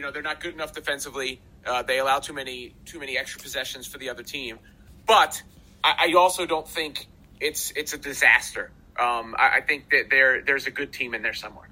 You 0.00 0.06
know, 0.06 0.12
they're 0.12 0.22
not 0.22 0.40
good 0.40 0.54
enough 0.54 0.72
defensively. 0.72 1.42
Uh, 1.62 1.82
they 1.82 1.98
allow 1.98 2.20
too 2.20 2.32
many 2.32 2.74
too 2.86 2.98
many 2.98 3.18
extra 3.18 3.38
possessions 3.38 3.86
for 3.86 3.98
the 3.98 4.08
other 4.08 4.22
team. 4.22 4.58
But 5.06 5.42
I, 5.84 6.06
I 6.08 6.14
also 6.14 6.46
don't 6.46 6.66
think 6.66 7.06
it's 7.38 7.70
it's 7.72 7.92
a 7.92 7.98
disaster. 7.98 8.70
Um, 8.98 9.36
I, 9.38 9.56
I 9.56 9.60
think 9.60 9.90
that 9.90 10.08
there 10.08 10.40
there's 10.40 10.66
a 10.66 10.70
good 10.70 10.94
team 10.94 11.12
in 11.12 11.20
there 11.20 11.34
somewhere. 11.34 11.68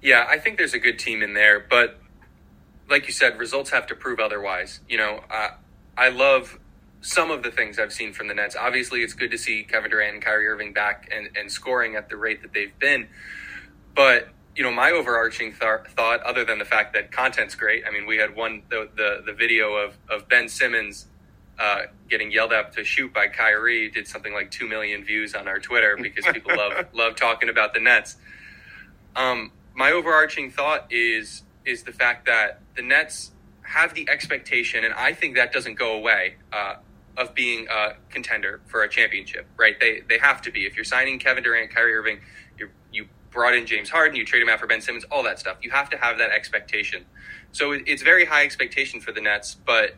Yeah, 0.00 0.24
I 0.28 0.38
think 0.38 0.56
there's 0.56 0.72
a 0.72 0.78
good 0.78 1.00
team 1.00 1.20
in 1.20 1.34
there, 1.34 1.58
but 1.58 1.98
like 2.88 3.08
you 3.08 3.12
said, 3.12 3.40
results 3.40 3.70
have 3.70 3.88
to 3.88 3.96
prove 3.96 4.20
otherwise. 4.20 4.78
You 4.88 4.98
know, 4.98 5.20
uh, 5.28 5.48
I 5.98 6.10
love 6.10 6.60
some 7.00 7.32
of 7.32 7.42
the 7.42 7.50
things 7.50 7.80
I've 7.80 7.92
seen 7.92 8.12
from 8.12 8.28
the 8.28 8.34
Nets. 8.34 8.54
Obviously, 8.54 9.00
it's 9.00 9.14
good 9.14 9.32
to 9.32 9.38
see 9.38 9.64
Kevin 9.64 9.90
Durant 9.90 10.14
and 10.14 10.22
Kyrie 10.22 10.46
Irving 10.46 10.74
back 10.74 11.08
and, 11.10 11.36
and 11.36 11.50
scoring 11.50 11.96
at 11.96 12.08
the 12.08 12.16
rate 12.16 12.42
that 12.42 12.52
they've 12.52 12.78
been. 12.78 13.08
But 13.96 14.28
you 14.54 14.62
know, 14.62 14.70
my 14.70 14.90
overarching 14.90 15.52
th- 15.52 15.94
thought, 15.96 16.22
other 16.22 16.44
than 16.44 16.58
the 16.58 16.64
fact 16.64 16.92
that 16.94 17.10
content's 17.10 17.54
great. 17.54 17.84
I 17.86 17.90
mean, 17.90 18.06
we 18.06 18.18
had 18.18 18.36
one 18.36 18.62
the 18.68 18.88
the, 18.94 19.22
the 19.24 19.32
video 19.32 19.74
of 19.74 19.96
of 20.10 20.28
Ben 20.28 20.48
Simmons 20.48 21.06
uh, 21.58 21.82
getting 22.08 22.30
yelled 22.30 22.52
at 22.52 22.72
to 22.74 22.84
shoot 22.84 23.12
by 23.12 23.28
Kyrie 23.28 23.90
did 23.90 24.06
something 24.06 24.32
like 24.32 24.50
two 24.50 24.66
million 24.68 25.04
views 25.04 25.34
on 25.34 25.48
our 25.48 25.58
Twitter 25.58 25.96
because 26.00 26.24
people 26.32 26.54
love 26.56 26.86
love 26.92 27.16
talking 27.16 27.48
about 27.48 27.74
the 27.74 27.80
Nets. 27.80 28.16
Um, 29.16 29.52
my 29.74 29.92
overarching 29.92 30.50
thought 30.50 30.86
is 30.90 31.42
is 31.64 31.84
the 31.84 31.92
fact 31.92 32.26
that 32.26 32.60
the 32.76 32.82
Nets 32.82 33.30
have 33.62 33.94
the 33.94 34.08
expectation, 34.10 34.84
and 34.84 34.92
I 34.92 35.14
think 35.14 35.36
that 35.36 35.52
doesn't 35.52 35.74
go 35.74 35.94
away. 35.94 36.36
Uh, 36.52 36.76
of 37.14 37.34
being 37.34 37.66
a 37.68 37.94
contender 38.10 38.62
for 38.66 38.82
a 38.82 38.88
championship, 38.88 39.46
right? 39.58 39.78
They 39.78 40.00
they 40.08 40.18
have 40.18 40.40
to 40.42 40.50
be. 40.50 40.64
If 40.64 40.76
you're 40.76 40.84
signing 40.84 41.18
Kevin 41.18 41.44
Durant, 41.44 41.70
Kyrie 41.70 41.94
Irving, 41.94 42.20
brought 43.32 43.54
in 43.54 43.66
James 43.66 43.90
Harden, 43.90 44.16
you 44.16 44.24
trade 44.24 44.42
him 44.42 44.48
out 44.48 44.60
for 44.60 44.66
Ben 44.66 44.80
Simmons, 44.80 45.04
all 45.10 45.22
that 45.24 45.40
stuff. 45.40 45.56
You 45.62 45.70
have 45.70 45.90
to 45.90 45.96
have 45.96 46.18
that 46.18 46.30
expectation. 46.30 47.04
So 47.50 47.72
it, 47.72 47.82
it's 47.86 48.02
very 48.02 48.24
high 48.24 48.44
expectation 48.44 49.00
for 49.00 49.10
the 49.10 49.20
Nets, 49.20 49.54
but 49.54 49.96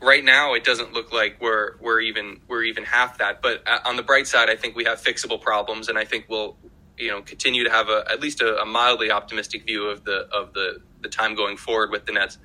right 0.00 0.24
now 0.24 0.54
it 0.54 0.64
doesn't 0.64 0.92
look 0.92 1.12
like 1.12 1.36
we're 1.40 1.76
we're 1.80 2.00
even 2.00 2.40
we're 2.48 2.64
even 2.64 2.84
half 2.84 3.18
that. 3.18 3.40
But 3.40 3.62
uh, 3.66 3.78
on 3.84 3.96
the 3.96 4.02
bright 4.02 4.26
side, 4.26 4.50
I 4.50 4.56
think 4.56 4.76
we 4.76 4.84
have 4.84 5.02
fixable 5.02 5.40
problems, 5.40 5.88
and 5.88 5.98
I 5.98 6.04
think 6.04 6.26
we'll 6.28 6.56
you 6.98 7.10
know 7.10 7.22
continue 7.22 7.64
to 7.64 7.70
have 7.70 7.88
a 7.88 8.04
at 8.10 8.20
least 8.20 8.40
a, 8.40 8.60
a 8.60 8.66
mildly 8.66 9.10
optimistic 9.10 9.64
view 9.64 9.88
of 9.88 10.04
the 10.04 10.28
of 10.32 10.52
the 10.52 10.82
the 11.00 11.08
time 11.08 11.34
going 11.34 11.56
forward 11.56 11.90
with 11.90 12.06
the 12.06 12.12
Nets. 12.12 12.38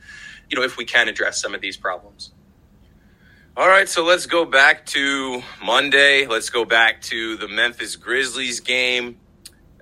You 0.49 0.57
know, 0.57 0.63
if 0.63 0.77
we 0.77 0.85
can 0.85 1.07
address 1.07 1.41
some 1.41 1.55
of 1.55 1.61
these 1.61 1.77
problems. 1.77 2.33
All 3.57 3.67
right, 3.67 3.89
so 3.89 4.05
let's 4.05 4.27
go 4.27 4.45
back 4.45 4.85
to 4.87 5.43
Monday. 5.61 6.25
Let's 6.25 6.49
go 6.49 6.63
back 6.63 7.01
to 7.03 7.35
the 7.35 7.49
Memphis 7.49 7.97
Grizzlies 7.97 8.61
game 8.61 9.17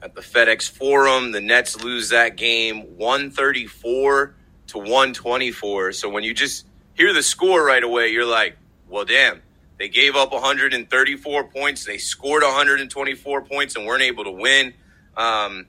at 0.01 0.15
the 0.15 0.21
FedEx 0.21 0.67
Forum. 0.67 1.31
The 1.33 1.39
Nets 1.39 1.83
lose 1.83 2.09
that 2.09 2.35
game 2.35 2.97
134 2.97 4.33
to 4.69 4.77
124. 4.79 5.91
So 5.91 6.09
when 6.09 6.23
you 6.23 6.33
just 6.33 6.65
hear 6.95 7.13
the 7.13 7.21
score 7.21 7.63
right 7.63 7.83
away, 7.83 8.07
you're 8.07 8.25
like, 8.25 8.57
well, 8.89 9.05
damn, 9.05 9.39
they 9.77 9.87
gave 9.87 10.15
up 10.15 10.31
134 10.31 11.43
points. 11.43 11.85
They 11.85 11.99
scored 11.99 12.41
124 12.41 13.41
points 13.43 13.75
and 13.75 13.85
weren't 13.85 14.01
able 14.01 14.23
to 14.23 14.31
win. 14.31 14.73
Um, 15.15 15.67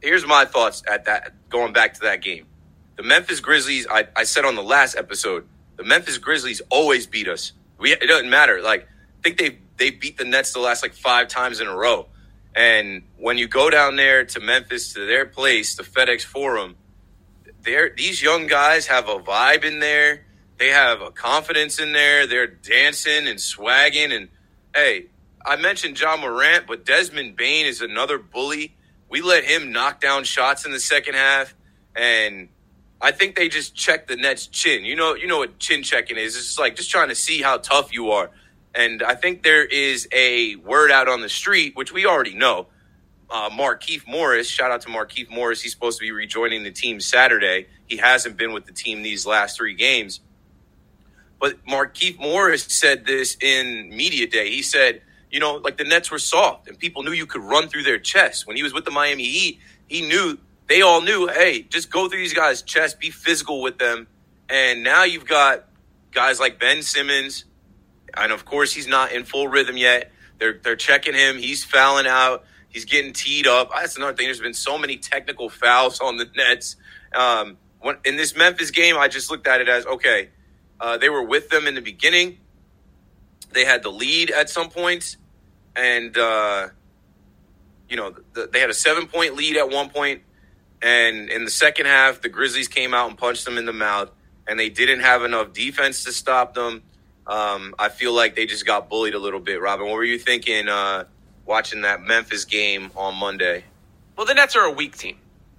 here's 0.00 0.26
my 0.26 0.46
thoughts 0.46 0.82
at 0.90 1.04
that, 1.04 1.34
going 1.50 1.74
back 1.74 1.92
to 1.94 2.00
that 2.00 2.22
game. 2.22 2.46
The 2.96 3.02
Memphis 3.02 3.40
Grizzlies, 3.40 3.86
I, 3.90 4.06
I 4.16 4.24
said 4.24 4.46
on 4.46 4.54
the 4.54 4.62
last 4.62 4.96
episode, 4.96 5.46
the 5.76 5.84
Memphis 5.84 6.18
Grizzlies 6.18 6.62
always 6.70 7.06
beat 7.06 7.28
us. 7.28 7.52
We 7.78 7.92
it 7.92 8.06
doesn't 8.06 8.30
matter. 8.30 8.60
Like 8.62 8.82
I 8.82 9.22
think 9.22 9.38
they 9.38 9.58
they 9.76 9.90
beat 9.90 10.18
the 10.18 10.24
Nets 10.24 10.52
the 10.52 10.60
last 10.60 10.82
like 10.82 10.94
five 10.94 11.28
times 11.28 11.60
in 11.60 11.66
a 11.66 11.76
row. 11.76 12.06
And 12.54 13.02
when 13.18 13.36
you 13.36 13.48
go 13.48 13.68
down 13.68 13.96
there 13.96 14.24
to 14.24 14.40
Memphis 14.40 14.94
to 14.94 15.06
their 15.06 15.26
place, 15.26 15.76
the 15.76 15.82
FedEx 15.82 16.22
Forum, 16.22 16.76
there 17.62 17.92
these 17.94 18.22
young 18.22 18.46
guys 18.46 18.86
have 18.86 19.08
a 19.08 19.18
vibe 19.18 19.64
in 19.64 19.80
there. 19.80 20.24
They 20.58 20.68
have 20.68 21.02
a 21.02 21.10
confidence 21.10 21.78
in 21.78 21.92
there. 21.92 22.26
They're 22.26 22.46
dancing 22.46 23.28
and 23.28 23.38
swagging. 23.38 24.10
And 24.10 24.28
hey, 24.74 25.06
I 25.44 25.56
mentioned 25.56 26.00
Ja 26.00 26.16
Morant, 26.16 26.66
but 26.66 26.86
Desmond 26.86 27.36
Bane 27.36 27.66
is 27.66 27.82
another 27.82 28.18
bully. 28.18 28.74
We 29.08 29.20
let 29.20 29.44
him 29.44 29.70
knock 29.70 30.00
down 30.00 30.24
shots 30.24 30.64
in 30.64 30.72
the 30.72 30.80
second 30.80 31.14
half, 31.14 31.54
and 31.94 32.48
I 33.00 33.12
think 33.12 33.36
they 33.36 33.48
just 33.48 33.74
check 33.74 34.06
the 34.06 34.16
Nets' 34.16 34.46
chin. 34.46 34.84
You 34.84 34.96
know, 34.96 35.14
you 35.14 35.26
know 35.26 35.38
what 35.38 35.58
chin 35.58 35.82
checking 35.82 36.16
is. 36.16 36.36
It's 36.36 36.46
just 36.46 36.58
like 36.58 36.76
just 36.76 36.90
trying 36.90 37.08
to 37.08 37.14
see 37.14 37.42
how 37.42 37.58
tough 37.58 37.92
you 37.92 38.10
are. 38.10 38.30
And 38.74 39.02
I 39.02 39.14
think 39.14 39.42
there 39.42 39.64
is 39.64 40.08
a 40.12 40.56
word 40.56 40.90
out 40.90 41.08
on 41.08 41.20
the 41.20 41.28
street, 41.28 41.76
which 41.76 41.92
we 41.92 42.06
already 42.06 42.34
know. 42.34 42.66
Uh, 43.28 43.50
Markieff 43.50 44.06
Morris, 44.06 44.48
shout 44.48 44.70
out 44.70 44.82
to 44.82 44.88
Markieff 44.88 45.30
Morris. 45.30 45.60
He's 45.60 45.72
supposed 45.72 45.98
to 45.98 46.04
be 46.04 46.12
rejoining 46.12 46.62
the 46.62 46.70
team 46.70 47.00
Saturday. 47.00 47.66
He 47.86 47.96
hasn't 47.96 48.36
been 48.36 48.52
with 48.52 48.66
the 48.66 48.72
team 48.72 49.02
these 49.02 49.26
last 49.26 49.56
three 49.56 49.74
games. 49.74 50.20
But 51.40 51.64
Markieff 51.66 52.18
Morris 52.18 52.64
said 52.64 53.04
this 53.04 53.36
in 53.40 53.90
media 53.90 54.26
day. 54.26 54.50
He 54.50 54.62
said, 54.62 55.02
you 55.30 55.40
know, 55.40 55.56
like 55.56 55.76
the 55.76 55.84
Nets 55.84 56.10
were 56.10 56.18
soft 56.18 56.68
and 56.68 56.78
people 56.78 57.02
knew 57.02 57.12
you 57.12 57.26
could 57.26 57.42
run 57.42 57.68
through 57.68 57.82
their 57.82 57.98
chest. 57.98 58.46
When 58.46 58.56
he 58.56 58.62
was 58.62 58.72
with 58.72 58.84
the 58.84 58.90
Miami 58.90 59.24
Heat, 59.24 59.58
he 59.86 60.02
knew 60.02 60.38
they 60.68 60.82
all 60.82 61.00
knew, 61.00 61.28
hey, 61.28 61.62
just 61.62 61.90
go 61.90 62.08
through 62.08 62.18
these 62.18 62.34
guys' 62.34 62.62
chest, 62.62 62.98
be 62.98 63.10
physical 63.10 63.62
with 63.62 63.78
them. 63.78 64.06
And 64.48 64.82
now 64.82 65.04
you've 65.04 65.26
got 65.26 65.68
guys 66.12 66.40
like 66.40 66.58
Ben 66.58 66.82
Simmons, 66.82 67.44
and 68.14 68.32
of 68.32 68.44
course 68.44 68.72
he's 68.72 68.86
not 68.86 69.12
in 69.12 69.24
full 69.24 69.48
rhythm 69.48 69.76
yet. 69.76 70.12
They're 70.38 70.58
they're 70.62 70.76
checking 70.76 71.14
him. 71.14 71.36
He's 71.36 71.64
fouling 71.64 72.06
out. 72.06 72.44
He's 72.68 72.84
getting 72.84 73.12
teed 73.12 73.46
up. 73.46 73.70
That's 73.72 73.96
another 73.96 74.14
thing. 74.14 74.26
There's 74.26 74.40
been 74.40 74.54
so 74.54 74.76
many 74.78 74.98
technical 74.98 75.48
fouls 75.48 76.00
on 76.00 76.16
the 76.16 76.28
Nets. 76.36 76.76
Um, 77.14 77.56
when, 77.80 77.96
in 78.04 78.16
this 78.16 78.36
Memphis 78.36 78.70
game, 78.70 78.96
I 78.98 79.08
just 79.08 79.30
looked 79.30 79.46
at 79.46 79.60
it 79.60 79.68
as 79.68 79.86
okay. 79.86 80.30
Uh, 80.78 80.98
they 80.98 81.08
were 81.08 81.22
with 81.22 81.48
them 81.48 81.66
in 81.66 81.74
the 81.74 81.80
beginning. 81.80 82.38
They 83.52 83.64
had 83.64 83.82
the 83.82 83.90
lead 83.90 84.30
at 84.30 84.50
some 84.50 84.68
points, 84.68 85.16
and 85.74 86.16
uh, 86.18 86.68
you 87.88 87.96
know 87.96 88.14
the, 88.34 88.48
they 88.52 88.60
had 88.60 88.70
a 88.70 88.74
seven 88.74 89.06
point 89.06 89.36
lead 89.36 89.56
at 89.56 89.70
one 89.70 89.88
point. 89.88 90.22
And 90.82 91.30
in 91.30 91.44
the 91.44 91.50
second 91.50 91.86
half, 91.86 92.20
the 92.20 92.28
Grizzlies 92.28 92.68
came 92.68 92.94
out 92.94 93.08
and 93.08 93.18
punched 93.18 93.44
them 93.44 93.58
in 93.58 93.64
the 93.64 93.72
mouth, 93.72 94.10
and 94.46 94.58
they 94.58 94.68
didn't 94.68 95.00
have 95.00 95.22
enough 95.22 95.52
defense 95.52 96.04
to 96.04 96.12
stop 96.12 96.54
them. 96.54 96.82
Um, 97.26 97.74
I 97.78 97.88
feel 97.88 98.12
like 98.12 98.36
they 98.36 98.46
just 98.46 98.66
got 98.66 98.88
bullied 98.88 99.14
a 99.14 99.18
little 99.18 99.40
bit. 99.40 99.60
Robin, 99.60 99.86
what 99.86 99.94
were 99.94 100.04
you 100.04 100.18
thinking 100.18 100.68
uh, 100.68 101.04
watching 101.44 101.82
that 101.82 102.02
Memphis 102.02 102.44
game 102.44 102.90
on 102.94 103.16
Monday? 103.16 103.64
Well, 104.16 104.26
the 104.26 104.34
Nets 104.34 104.54
are 104.56 104.64
a 104.64 104.70
weak 104.70 104.96
team. 104.96 105.18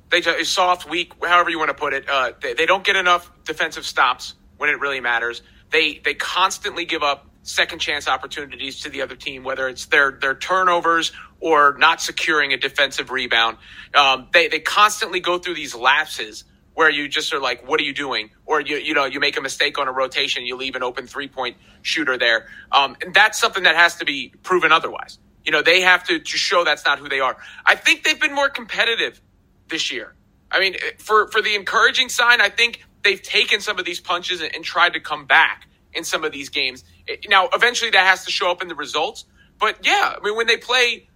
They 0.09 0.21
just 0.21 0.53
soft, 0.53 0.89
weak, 0.89 1.11
however 1.21 1.49
you 1.49 1.59
want 1.59 1.69
to 1.69 1.73
put 1.73 1.93
it. 1.93 2.07
Uh, 2.09 2.31
they, 2.41 2.53
they 2.53 2.65
don't 2.65 2.85
get 2.85 2.95
enough 2.95 3.29
defensive 3.43 3.85
stops 3.85 4.35
when 4.57 4.69
it 4.69 4.79
really 4.79 5.01
matters. 5.01 5.41
They 5.69 5.99
they 6.03 6.13
constantly 6.13 6.85
give 6.85 7.03
up 7.03 7.26
second 7.47 7.79
chance 7.79 8.07
opportunities 8.07 8.81
to 8.81 8.89
the 8.89 9.01
other 9.01 9.15
team, 9.15 9.43
whether 9.43 9.67
it's 9.67 9.85
their 9.85 10.11
their 10.11 10.35
turnovers 10.35 11.11
or 11.39 11.75
not 11.77 12.01
securing 12.01 12.53
a 12.53 12.57
defensive 12.57 13.09
rebound. 13.09 13.57
Um, 13.95 14.27
they 14.33 14.47
they 14.47 14.59
constantly 14.59 15.19
go 15.19 15.39
through 15.39 15.55
these 15.55 15.73
lapses 15.73 16.43
where 16.73 16.89
you 16.89 17.07
just 17.07 17.33
are 17.33 17.39
like, 17.39 17.67
what 17.67 17.79
are 17.79 17.83
you 17.83 17.93
doing? 17.93 18.29
Or 18.45 18.61
you 18.61 18.77
you 18.77 18.93
know 18.93 19.05
you 19.05 19.19
make 19.19 19.37
a 19.37 19.41
mistake 19.41 19.79
on 19.79 19.87
a 19.87 19.91
rotation, 19.91 20.45
you 20.45 20.55
leave 20.55 20.75
an 20.75 20.83
open 20.83 21.07
three 21.07 21.27
point 21.27 21.57
shooter 21.81 22.17
there, 22.17 22.47
um, 22.71 22.95
and 23.01 23.13
that's 23.13 23.39
something 23.39 23.63
that 23.63 23.75
has 23.75 23.95
to 23.95 24.05
be 24.05 24.33
proven 24.43 24.71
otherwise. 24.71 25.17
You 25.45 25.51
know 25.51 25.61
they 25.61 25.81
have 25.81 26.03
to 26.05 26.19
to 26.19 26.37
show 26.37 26.63
that's 26.63 26.85
not 26.85 26.99
who 26.99 27.07
they 27.07 27.21
are. 27.21 27.37
I 27.65 27.75
think 27.75 28.03
they've 28.03 28.19
been 28.19 28.35
more 28.35 28.49
competitive 28.49 29.21
this 29.69 29.91
year. 29.91 30.13
I 30.51 30.59
mean, 30.59 30.75
for 30.97 31.27
for 31.29 31.41
the 31.41 31.55
encouraging 31.55 32.09
sign, 32.09 32.41
I 32.41 32.49
think 32.49 32.85
they've 33.03 33.21
taken 33.21 33.61
some 33.61 33.79
of 33.79 33.85
these 33.85 34.01
punches 34.01 34.41
and, 34.41 34.53
and 34.53 34.65
tried 34.65 34.93
to 34.93 34.99
come 34.99 35.25
back 35.25 35.67
in 35.97 36.03
some 36.03 36.23
of 36.23 36.31
these 36.31 36.49
games. 36.49 36.83
Now, 37.27 37.49
eventually, 37.53 37.91
that 37.91 38.05
has 38.05 38.25
to 38.25 38.31
show 38.31 38.49
up 38.51 38.61
in 38.61 38.67
the 38.67 38.75
results. 38.75 39.25
But 39.59 39.85
yeah, 39.85 40.15
I 40.15 40.23
mean, 40.23 40.35
when 40.37 40.47
they 40.47 40.57
play, 40.57 41.09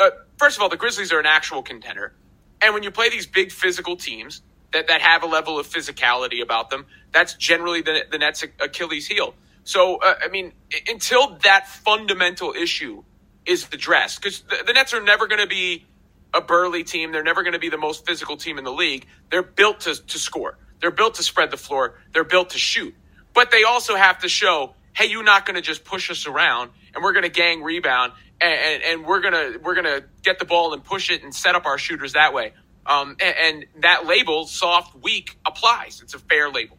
uh, 0.00 0.10
first 0.38 0.56
of 0.56 0.62
all, 0.62 0.68
the 0.68 0.76
Grizzlies 0.76 1.12
are 1.12 1.20
an 1.20 1.26
actual 1.26 1.62
contender, 1.62 2.14
and 2.62 2.72
when 2.74 2.82
you 2.82 2.90
play 2.90 3.10
these 3.10 3.26
big 3.26 3.50
physical 3.52 3.96
teams 3.96 4.42
that 4.72 4.86
that 4.88 5.00
have 5.02 5.22
a 5.22 5.26
level 5.26 5.58
of 5.58 5.66
physicality 5.66 6.42
about 6.42 6.70
them, 6.70 6.86
that's 7.12 7.34
generally 7.34 7.82
the, 7.82 8.04
the 8.10 8.18
Nets' 8.18 8.44
Achilles 8.60 9.06
heel. 9.06 9.34
So, 9.64 9.96
uh, 9.96 10.14
I 10.24 10.28
mean, 10.28 10.52
until 10.88 11.36
that 11.42 11.68
fundamental 11.68 12.54
issue 12.54 13.02
is 13.44 13.66
addressed, 13.72 14.22
because 14.22 14.40
the, 14.40 14.64
the 14.66 14.72
Nets 14.72 14.94
are 14.94 15.02
never 15.02 15.26
going 15.26 15.42
to 15.42 15.46
be 15.48 15.84
a 16.32 16.40
burly 16.40 16.84
team. 16.84 17.12
They're 17.12 17.22
never 17.22 17.42
going 17.42 17.54
to 17.54 17.58
be 17.58 17.68
the 17.68 17.78
most 17.78 18.06
physical 18.06 18.36
team 18.36 18.58
in 18.58 18.64
the 18.64 18.72
league. 18.72 19.06
They're 19.30 19.42
built 19.42 19.80
to, 19.80 19.94
to 19.94 20.18
score. 20.18 20.58
They're 20.80 20.90
built 20.90 21.14
to 21.14 21.22
spread 21.22 21.50
the 21.50 21.56
floor. 21.56 21.98
They're 22.12 22.24
built 22.24 22.50
to 22.50 22.58
shoot. 22.58 22.94
But 23.38 23.52
they 23.52 23.62
also 23.62 23.94
have 23.94 24.18
to 24.22 24.28
show, 24.28 24.74
hey, 24.96 25.06
you're 25.06 25.22
not 25.22 25.46
going 25.46 25.54
to 25.54 25.62
just 25.62 25.84
push 25.84 26.10
us 26.10 26.26
around, 26.26 26.72
and 26.92 27.04
we're 27.04 27.12
going 27.12 27.22
to 27.22 27.28
gang 27.28 27.62
rebound, 27.62 28.12
and, 28.40 28.52
and, 28.52 28.82
and, 28.82 29.06
we're 29.06 29.20
gonna 29.20 29.58
we're 29.62 29.76
gonna 29.76 30.00
get 30.24 30.40
the 30.40 30.44
ball 30.44 30.74
and 30.74 30.82
push 30.82 31.08
it 31.08 31.22
and 31.22 31.32
set 31.32 31.54
up 31.54 31.64
our 31.64 31.78
shooters 31.78 32.14
that 32.14 32.34
way. 32.34 32.52
Um, 32.84 33.16
and, 33.20 33.36
and 33.40 33.82
that 33.82 34.06
label, 34.06 34.46
soft, 34.46 34.96
weak, 35.04 35.38
applies. 35.46 36.00
It's 36.02 36.14
a 36.14 36.18
fair 36.18 36.50
label. 36.50 36.78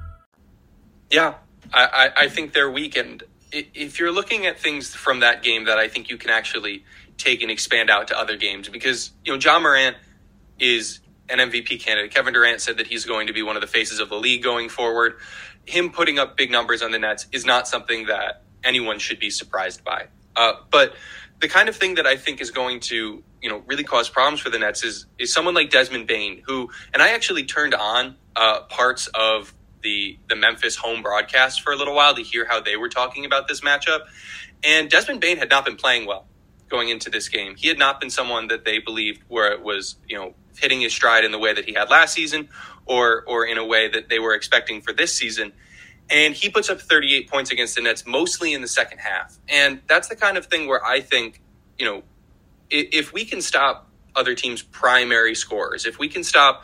Yeah, 1.11 1.35
I, 1.73 2.11
I, 2.17 2.29
think 2.29 2.53
their 2.53 2.71
weekend. 2.71 3.23
If 3.51 3.99
you're 3.99 4.11
looking 4.11 4.45
at 4.45 4.59
things 4.59 4.95
from 4.95 5.19
that 5.19 5.43
game, 5.43 5.65
that 5.65 5.77
I 5.77 5.87
think 5.87 6.09
you 6.09 6.17
can 6.17 6.29
actually 6.29 6.85
take 7.17 7.41
and 7.41 7.51
expand 7.51 7.89
out 7.89 8.07
to 8.07 8.17
other 8.17 8.37
games 8.37 8.69
because 8.69 9.11
you 9.23 9.33
know 9.33 9.39
Ja 9.39 9.59
Morant 9.59 9.97
is 10.57 11.01
an 11.29 11.39
MVP 11.39 11.81
candidate. 11.81 12.13
Kevin 12.13 12.33
Durant 12.33 12.61
said 12.61 12.77
that 12.77 12.87
he's 12.87 13.05
going 13.05 13.27
to 13.27 13.33
be 13.33 13.43
one 13.43 13.55
of 13.55 13.61
the 13.61 13.67
faces 13.67 13.99
of 13.99 14.09
the 14.09 14.15
league 14.15 14.41
going 14.41 14.69
forward. 14.69 15.15
Him 15.65 15.91
putting 15.91 16.17
up 16.17 16.37
big 16.37 16.49
numbers 16.49 16.81
on 16.81 16.91
the 16.91 16.99
Nets 16.99 17.27
is 17.31 17.45
not 17.45 17.67
something 17.67 18.07
that 18.07 18.43
anyone 18.63 18.99
should 18.99 19.19
be 19.19 19.29
surprised 19.29 19.83
by. 19.83 20.07
Uh, 20.35 20.53
but 20.69 20.93
the 21.39 21.47
kind 21.47 21.67
of 21.67 21.75
thing 21.75 21.95
that 21.95 22.07
I 22.07 22.15
think 22.15 22.41
is 22.41 22.51
going 22.51 22.79
to 22.81 23.23
you 23.41 23.49
know 23.49 23.63
really 23.65 23.83
cause 23.83 24.09
problems 24.09 24.39
for 24.39 24.49
the 24.49 24.59
Nets 24.59 24.83
is 24.83 25.07
is 25.17 25.33
someone 25.33 25.53
like 25.53 25.69
Desmond 25.69 26.07
Bane, 26.07 26.41
who 26.45 26.69
and 26.93 27.01
I 27.01 27.09
actually 27.09 27.43
turned 27.43 27.73
on 27.73 28.15
uh, 28.35 28.61
parts 28.61 29.07
of 29.07 29.53
the 29.81 30.17
the 30.29 30.35
Memphis 30.35 30.75
home 30.75 31.01
broadcast 31.01 31.61
for 31.61 31.73
a 31.73 31.75
little 31.75 31.95
while 31.95 32.15
to 32.15 32.21
hear 32.21 32.45
how 32.45 32.61
they 32.61 32.75
were 32.75 32.89
talking 32.89 33.25
about 33.25 33.47
this 33.47 33.61
matchup. 33.61 34.01
And 34.63 34.89
Desmond 34.89 35.21
Bane 35.21 35.37
had 35.37 35.49
not 35.49 35.65
been 35.65 35.75
playing 35.75 36.05
well 36.05 36.27
going 36.69 36.89
into 36.89 37.09
this 37.09 37.27
game. 37.29 37.55
He 37.55 37.67
had 37.67 37.77
not 37.77 37.99
been 37.99 38.09
someone 38.09 38.47
that 38.47 38.63
they 38.65 38.79
believed 38.79 39.21
where 39.27 39.51
it 39.51 39.61
was, 39.61 39.97
you 40.07 40.17
know, 40.17 40.33
hitting 40.57 40.81
his 40.81 40.93
stride 40.93 41.25
in 41.25 41.31
the 41.31 41.39
way 41.39 41.53
that 41.53 41.65
he 41.65 41.73
had 41.73 41.89
last 41.89 42.13
season 42.13 42.49
or 42.85 43.23
or 43.27 43.45
in 43.45 43.57
a 43.57 43.65
way 43.65 43.89
that 43.89 44.09
they 44.09 44.19
were 44.19 44.33
expecting 44.33 44.81
for 44.81 44.93
this 44.93 45.13
season. 45.13 45.51
And 46.09 46.33
he 46.33 46.49
puts 46.49 46.69
up 46.69 46.81
38 46.81 47.29
points 47.29 47.51
against 47.51 47.75
the 47.75 47.81
Nets 47.81 48.05
mostly 48.05 48.53
in 48.53 48.61
the 48.61 48.67
second 48.67 48.99
half. 48.99 49.37
And 49.47 49.81
that's 49.87 50.09
the 50.09 50.15
kind 50.15 50.37
of 50.37 50.47
thing 50.47 50.67
where 50.67 50.83
I 50.83 50.99
think, 50.99 51.41
you 51.77 51.85
know, 51.85 52.03
if 52.69 53.13
we 53.13 53.25
can 53.25 53.41
stop 53.41 53.89
other 54.15 54.35
teams' 54.35 54.61
primary 54.61 55.35
scorers, 55.35 55.85
if 55.85 55.99
we 55.99 56.09
can 56.09 56.23
stop 56.23 56.63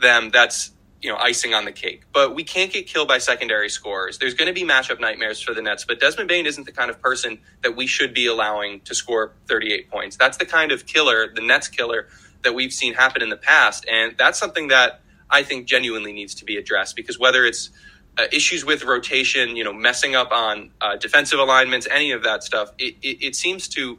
them, 0.00 0.30
that's 0.30 0.72
you 1.00 1.10
know 1.10 1.16
icing 1.16 1.54
on 1.54 1.64
the 1.64 1.72
cake. 1.72 2.02
But 2.12 2.34
we 2.34 2.44
can't 2.44 2.72
get 2.72 2.86
killed 2.86 3.08
by 3.08 3.18
secondary 3.18 3.68
scores. 3.68 4.18
There's 4.18 4.34
going 4.34 4.48
to 4.48 4.54
be 4.54 4.66
matchup 4.66 5.00
nightmares 5.00 5.40
for 5.40 5.54
the 5.54 5.62
Nets, 5.62 5.84
but 5.84 6.00
Desmond 6.00 6.28
Bane 6.28 6.46
isn't 6.46 6.64
the 6.64 6.72
kind 6.72 6.90
of 6.90 7.00
person 7.00 7.38
that 7.62 7.76
we 7.76 7.86
should 7.86 8.14
be 8.14 8.26
allowing 8.26 8.80
to 8.80 8.94
score 8.94 9.32
38 9.48 9.90
points. 9.90 10.16
That's 10.16 10.36
the 10.36 10.46
kind 10.46 10.72
of 10.72 10.86
killer, 10.86 11.32
the 11.32 11.42
Nets 11.42 11.68
killer 11.68 12.08
that 12.42 12.54
we've 12.54 12.72
seen 12.72 12.94
happen 12.94 13.22
in 13.22 13.28
the 13.28 13.36
past, 13.36 13.86
and 13.90 14.14
that's 14.18 14.38
something 14.38 14.68
that 14.68 15.00
I 15.30 15.42
think 15.42 15.66
genuinely 15.66 16.12
needs 16.12 16.34
to 16.36 16.44
be 16.44 16.56
addressed 16.56 16.96
because 16.96 17.18
whether 17.18 17.44
it's 17.44 17.70
uh, 18.16 18.24
issues 18.32 18.64
with 18.64 18.84
rotation, 18.84 19.56
you 19.56 19.62
know, 19.62 19.72
messing 19.72 20.16
up 20.16 20.32
on 20.32 20.70
uh, 20.80 20.96
defensive 20.96 21.38
alignments, 21.38 21.86
any 21.90 22.10
of 22.10 22.24
that 22.24 22.42
stuff, 22.42 22.72
it, 22.78 22.96
it, 23.02 23.24
it 23.24 23.36
seems 23.36 23.68
to 23.68 23.98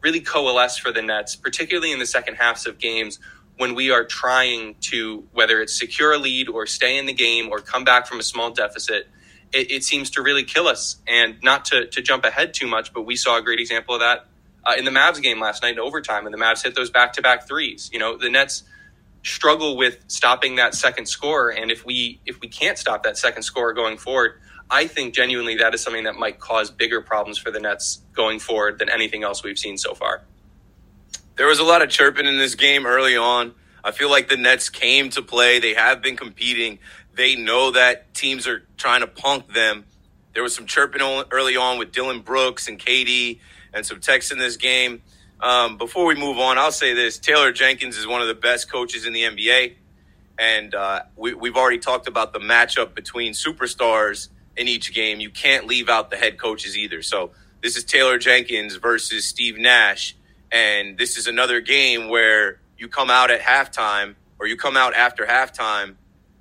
really 0.00 0.20
coalesce 0.20 0.78
for 0.78 0.92
the 0.92 1.02
Nets, 1.02 1.36
particularly 1.36 1.92
in 1.92 1.98
the 1.98 2.06
second 2.06 2.36
halves 2.36 2.66
of 2.66 2.78
games 2.78 3.18
when 3.58 3.74
we 3.74 3.90
are 3.90 4.04
trying 4.04 4.76
to, 4.80 5.24
whether 5.32 5.60
it's 5.60 5.78
secure 5.78 6.14
a 6.14 6.18
lead 6.18 6.48
or 6.48 6.66
stay 6.66 6.96
in 6.96 7.06
the 7.06 7.12
game 7.12 7.48
or 7.50 7.58
come 7.58 7.84
back 7.84 8.06
from 8.06 8.18
a 8.18 8.22
small 8.22 8.50
deficit, 8.50 9.08
it, 9.52 9.70
it 9.70 9.84
seems 9.84 10.10
to 10.10 10.22
really 10.22 10.44
kill 10.44 10.66
us. 10.66 10.96
And 11.06 11.36
not 11.42 11.66
to, 11.66 11.86
to 11.86 12.00
jump 12.00 12.24
ahead 12.24 12.54
too 12.54 12.66
much, 12.66 12.92
but 12.94 13.02
we 13.02 13.16
saw 13.16 13.36
a 13.36 13.42
great 13.42 13.60
example 13.60 13.94
of 13.94 14.00
that 14.00 14.26
uh, 14.64 14.74
in 14.78 14.84
the 14.84 14.90
Mavs 14.90 15.20
game 15.20 15.40
last 15.40 15.62
night 15.62 15.72
in 15.72 15.80
overtime, 15.80 16.26
and 16.26 16.32
the 16.32 16.38
Mavs 16.38 16.62
hit 16.62 16.74
those 16.74 16.90
back 16.90 17.14
to 17.14 17.22
back 17.22 17.48
threes. 17.48 17.90
You 17.92 17.98
know, 17.98 18.16
the 18.16 18.30
Nets 18.30 18.62
struggle 19.24 19.76
with 19.76 20.04
stopping 20.08 20.56
that 20.56 20.74
second 20.74 21.06
score, 21.06 21.50
and 21.50 21.70
if 21.70 21.84
we 21.84 22.20
if 22.26 22.40
we 22.40 22.48
can't 22.48 22.78
stop 22.78 23.02
that 23.04 23.16
second 23.16 23.42
score 23.42 23.72
going 23.72 23.96
forward, 23.96 24.40
I 24.70 24.86
think 24.86 25.14
genuinely 25.14 25.56
that 25.56 25.74
is 25.74 25.80
something 25.80 26.04
that 26.04 26.16
might 26.16 26.38
cause 26.38 26.70
bigger 26.70 27.00
problems 27.00 27.38
for 27.38 27.50
the 27.50 27.60
Nets 27.60 28.02
going 28.12 28.38
forward 28.38 28.78
than 28.78 28.90
anything 28.90 29.24
else 29.24 29.42
we've 29.42 29.58
seen 29.58 29.78
so 29.78 29.94
far. 29.94 30.22
There 31.38 31.46
was 31.46 31.60
a 31.60 31.64
lot 31.64 31.82
of 31.82 31.88
chirping 31.88 32.26
in 32.26 32.36
this 32.36 32.56
game 32.56 32.84
early 32.84 33.16
on. 33.16 33.54
I 33.84 33.92
feel 33.92 34.10
like 34.10 34.28
the 34.28 34.36
Nets 34.36 34.68
came 34.70 35.08
to 35.10 35.22
play. 35.22 35.60
They 35.60 35.74
have 35.74 36.02
been 36.02 36.16
competing. 36.16 36.80
They 37.14 37.36
know 37.36 37.70
that 37.70 38.12
teams 38.12 38.48
are 38.48 38.66
trying 38.76 39.02
to 39.02 39.06
punk 39.06 39.54
them. 39.54 39.84
There 40.34 40.42
was 40.42 40.52
some 40.52 40.66
chirping 40.66 41.00
early 41.30 41.56
on 41.56 41.78
with 41.78 41.92
Dillon 41.92 42.22
Brooks 42.22 42.66
and 42.66 42.76
KD 42.76 43.38
and 43.72 43.86
some 43.86 44.00
texts 44.00 44.32
in 44.32 44.38
this 44.38 44.56
game. 44.56 45.00
Um, 45.40 45.78
before 45.78 46.06
we 46.06 46.16
move 46.16 46.38
on, 46.38 46.58
I'll 46.58 46.72
say 46.72 46.92
this 46.92 47.20
Taylor 47.20 47.52
Jenkins 47.52 47.96
is 47.96 48.04
one 48.04 48.20
of 48.20 48.26
the 48.26 48.34
best 48.34 48.68
coaches 48.68 49.06
in 49.06 49.12
the 49.12 49.22
NBA. 49.22 49.74
And 50.40 50.74
uh, 50.74 51.02
we, 51.14 51.34
we've 51.34 51.56
already 51.56 51.78
talked 51.78 52.08
about 52.08 52.32
the 52.32 52.40
matchup 52.40 52.96
between 52.96 53.32
superstars 53.32 54.28
in 54.56 54.66
each 54.66 54.92
game. 54.92 55.20
You 55.20 55.30
can't 55.30 55.68
leave 55.68 55.88
out 55.88 56.10
the 56.10 56.16
head 56.16 56.36
coaches 56.36 56.76
either. 56.76 57.00
So 57.00 57.30
this 57.62 57.76
is 57.76 57.84
Taylor 57.84 58.18
Jenkins 58.18 58.74
versus 58.74 59.24
Steve 59.24 59.56
Nash. 59.56 60.16
And 60.50 60.96
this 60.96 61.16
is 61.16 61.26
another 61.26 61.60
game 61.60 62.08
where 62.08 62.60
you 62.78 62.88
come 62.88 63.10
out 63.10 63.30
at 63.30 63.40
halftime 63.40 64.14
or 64.38 64.46
you 64.46 64.56
come 64.56 64.76
out 64.76 64.94
after 64.94 65.26
halftime 65.26 65.96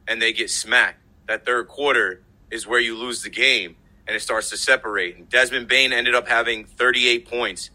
and 0.07 0.21
they 0.21 0.33
get 0.33 0.49
smacked. 0.49 0.99
That 1.27 1.45
third 1.45 1.67
quarter 1.67 2.21
is 2.49 2.65
where 2.65 2.79
you 2.79 2.95
lose 2.95 3.21
the 3.23 3.29
game 3.29 3.75
and 4.07 4.15
it 4.15 4.21
starts 4.21 4.49
to 4.51 4.57
separate. 4.57 5.17
And 5.17 5.29
Desmond 5.29 5.67
Bane 5.67 5.91
ended 5.91 6.15
up 6.15 6.27
having 6.27 6.65
38 6.65 7.27
points. 7.27 7.69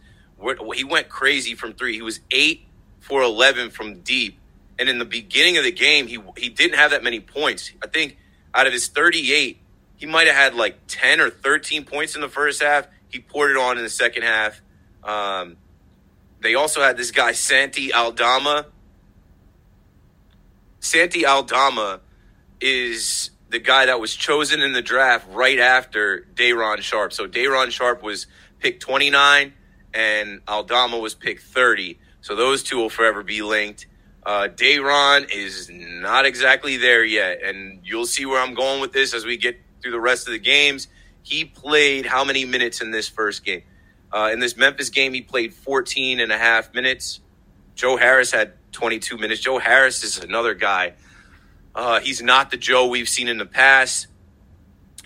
He 0.74 0.84
went 0.84 1.08
crazy 1.08 1.54
from 1.54 1.74
three. 1.74 1.94
He 1.94 2.02
was 2.02 2.20
eight 2.30 2.66
for 3.00 3.22
11 3.22 3.70
from 3.70 4.00
deep. 4.00 4.38
And 4.78 4.88
in 4.88 4.98
the 4.98 5.04
beginning 5.04 5.58
of 5.58 5.64
the 5.64 5.72
game, 5.72 6.06
he, 6.06 6.18
he 6.36 6.48
didn't 6.48 6.78
have 6.78 6.92
that 6.92 7.04
many 7.04 7.20
points. 7.20 7.70
I 7.82 7.86
think 7.86 8.16
out 8.54 8.66
of 8.66 8.72
his 8.72 8.88
38, 8.88 9.58
he 9.96 10.06
might 10.06 10.26
have 10.26 10.36
had 10.36 10.54
like 10.54 10.78
10 10.88 11.20
or 11.20 11.30
13 11.30 11.84
points 11.84 12.14
in 12.14 12.22
the 12.22 12.28
first 12.28 12.62
half. 12.62 12.86
He 13.08 13.20
poured 13.20 13.50
it 13.50 13.56
on 13.56 13.76
in 13.76 13.84
the 13.84 13.90
second 13.90 14.22
half. 14.22 14.60
Um, 15.04 15.56
they 16.42 16.54
also 16.54 16.82
had 16.82 16.96
this 16.96 17.10
guy, 17.10 17.32
Santi 17.32 17.94
Aldama. 17.94 18.66
Santi 20.80 21.24
Aldama 21.24 22.00
is 22.60 23.30
the 23.48 23.60
guy 23.60 23.86
that 23.86 24.00
was 24.00 24.14
chosen 24.14 24.60
in 24.60 24.72
the 24.72 24.82
draft 24.82 25.26
right 25.30 25.58
after 25.58 26.20
Day'Ron 26.34 26.80
Sharpe. 26.80 27.12
So 27.12 27.26
Day'Ron 27.26 27.70
Sharpe 27.70 28.02
was 28.02 28.26
picked 28.58 28.82
29 28.82 29.52
and 29.94 30.40
Aldama 30.48 30.98
was 30.98 31.14
picked 31.14 31.42
30. 31.42 31.98
So 32.22 32.34
those 32.34 32.62
two 32.62 32.78
will 32.78 32.90
forever 32.90 33.22
be 33.22 33.42
linked. 33.42 33.86
Uh, 34.24 34.48
Day'Ron 34.48 35.26
is 35.32 35.70
not 35.70 36.24
exactly 36.24 36.76
there 36.76 37.04
yet. 37.04 37.42
And 37.42 37.80
you'll 37.84 38.06
see 38.06 38.26
where 38.26 38.40
I'm 38.40 38.54
going 38.54 38.80
with 38.80 38.92
this 38.92 39.14
as 39.14 39.24
we 39.24 39.36
get 39.36 39.60
through 39.80 39.92
the 39.92 40.00
rest 40.00 40.26
of 40.26 40.32
the 40.32 40.38
games. 40.38 40.88
He 41.22 41.44
played 41.44 42.06
how 42.06 42.24
many 42.24 42.44
minutes 42.44 42.80
in 42.80 42.90
this 42.90 43.08
first 43.08 43.44
game? 43.44 43.62
Uh, 44.12 44.30
in 44.32 44.40
this 44.40 44.56
Memphis 44.56 44.90
game, 44.90 45.14
he 45.14 45.22
played 45.22 45.54
14 45.54 46.20
and 46.20 46.30
a 46.30 46.38
half 46.38 46.74
minutes. 46.74 47.20
Joe 47.74 47.96
Harris 47.96 48.30
had 48.30 48.52
22 48.72 49.16
minutes. 49.16 49.40
Joe 49.40 49.58
Harris 49.58 50.04
is 50.04 50.18
another 50.18 50.54
guy. 50.54 50.94
Uh, 51.74 52.00
he's 52.00 52.22
not 52.22 52.50
the 52.50 52.56
Joe 52.58 52.88
we've 52.88 53.08
seen 53.08 53.28
in 53.28 53.38
the 53.38 53.46
past. 53.46 54.08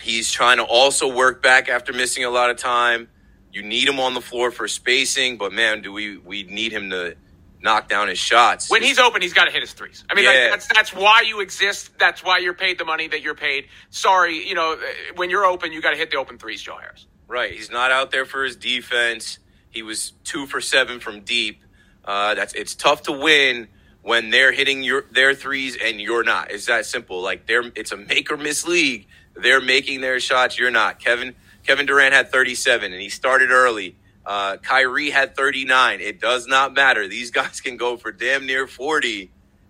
He's 0.01 0.31
trying 0.31 0.57
to 0.57 0.63
also 0.63 1.13
work 1.13 1.41
back 1.41 1.69
after 1.69 1.93
missing 1.93 2.23
a 2.25 2.29
lot 2.29 2.49
of 2.49 2.57
time. 2.57 3.07
You 3.53 3.63
need 3.63 3.87
him 3.87 3.99
on 3.99 4.13
the 4.13 4.21
floor 4.21 4.51
for 4.51 4.67
spacing, 4.67 5.37
but 5.37 5.51
man, 5.53 5.81
do 5.81 5.91
we 5.91 6.17
we 6.17 6.43
need 6.43 6.71
him 6.71 6.89
to 6.91 7.15
knock 7.61 7.89
down 7.89 8.07
his 8.07 8.19
shots. 8.19 8.69
When 8.69 8.83
he's 8.83 8.99
open, 8.99 9.21
he's 9.21 9.33
got 9.33 9.45
to 9.45 9.51
hit 9.51 9.61
his 9.61 9.73
threes. 9.73 10.03
I 10.09 10.13
mean, 10.13 10.25
Yeah. 10.25 10.31
like, 10.31 10.49
that's 10.51 10.67
that's 10.67 10.93
why 10.93 11.21
you 11.21 11.39
exist. 11.39 11.97
That's 11.97 12.23
why 12.23 12.37
you're 12.37 12.53
paid 12.53 12.77
the 12.77 12.85
money 12.85 13.07
that 13.07 13.21
you're 13.21 13.33
paid. 13.35 13.65
Sorry, 13.89 14.47
you 14.47 14.53
know, 14.53 14.77
when 15.15 15.29
you're 15.29 15.45
open, 15.45 15.71
you 15.71 15.81
got 15.81 15.91
to 15.91 15.97
hit 15.97 16.11
the 16.11 16.17
open 16.17 16.37
threes, 16.37 16.61
Joe 16.61 16.77
Harris. 16.77 17.07
Right. 17.27 17.51
He's 17.51 17.69
not 17.69 17.91
out 17.91 18.11
there 18.11 18.25
for 18.25 18.43
his 18.43 18.55
defense. 18.55 19.39
He 19.69 19.83
was 19.83 20.13
two 20.23 20.45
for 20.45 20.61
seven 20.61 20.99
from 20.99 21.21
deep. 21.21 21.61
Uh, 22.05 22.33
that's 22.35 22.53
it's 22.53 22.73
tough 22.73 23.03
to 23.03 23.11
win 23.11 23.67
when 24.01 24.29
they're 24.29 24.53
hitting 24.53 24.81
your 24.81 25.03
their 25.11 25.35
threes 25.35 25.77
and 25.81 25.99
you're 25.99 26.23
not. 26.23 26.51
It's 26.51 26.67
that 26.67 26.85
simple. 26.85 27.21
Like 27.21 27.45
they're 27.45 27.63
it's 27.75 27.91
a 27.91 27.97
make 27.97 28.31
or 28.31 28.37
miss 28.37 28.65
league. 28.65 29.07
They're 29.35 29.61
making 29.61 30.01
their 30.01 30.19
shots. 30.19 30.57
You're 30.57 30.71
not. 30.71 30.99
Kevin 30.99 31.35
Kevin 31.65 31.85
Durant 31.85 32.13
had 32.13 32.31
37 32.31 32.93
and 32.93 33.01
he 33.01 33.09
started 33.09 33.51
early. 33.51 33.97
Uh, 34.25 34.57
Kyrie 34.57 35.09
had 35.09 35.35
39. 35.35 35.99
It 35.99 36.19
does 36.19 36.47
not 36.47 36.73
matter. 36.73 37.07
These 37.07 37.31
guys 37.39 37.59
can 37.59 37.75
go 37.75 37.97
for 37.97 38.11
damn 38.11 38.45
near 38.45 38.67
40 38.67 39.29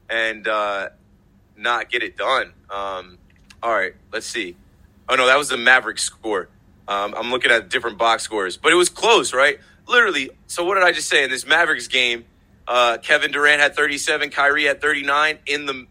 and 0.10 0.48
uh, 0.48 0.90
not 1.58 1.90
get 1.90 2.04
it 2.04 2.16
done. 2.16 2.54
Um, 2.70 3.18
all 3.62 3.74
right, 3.74 3.96
let's 4.14 4.28
see. 4.28 4.56
Oh 5.10 5.16
no, 5.16 5.26
that 5.26 5.38
was 5.38 5.50
the 5.50 5.58
Mavericks 5.58 6.04
score. 6.04 6.50
Um, 6.88 7.14
I'm 7.18 7.32
looking 7.32 7.52
at 7.52 7.70
different 7.70 7.98
box 7.98 8.24
scores, 8.24 8.58
but 8.58 8.72
it 8.72 8.76
was 8.76 8.90
close, 8.90 9.34
right? 9.34 9.60
Literally. 9.88 10.30
So 10.48 10.64
what 10.64 10.76
did 10.76 10.84
I 10.84 10.92
just 10.92 11.10
say 11.10 11.24
in 11.24 11.30
this 11.30 11.46
Mavericks 11.46 11.88
game? 11.88 12.26
Uh, 12.68 12.98
Kevin 12.98 13.32
Durant 13.32 13.62
had 13.62 13.76
37, 13.76 14.30
Kyrie 14.30 14.66
had 14.66 14.82
39. 14.82 15.40
In 15.46 15.66
the 15.66 15.86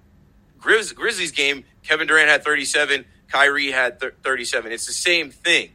Grizz- 0.60 0.94
Grizzlies 0.94 1.32
game, 1.32 1.64
Kevin 1.82 2.06
Durant 2.06 2.28
had 2.28 2.44
37, 2.44 3.04
Kyrie 3.28 3.70
had 3.72 3.98
thir- 4.00 4.14
37. 4.22 4.72
It's 4.72 4.86
the 4.86 4.92
same 4.92 5.30
thing. 5.30 5.64